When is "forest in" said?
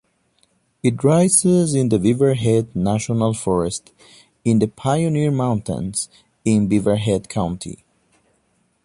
3.35-4.57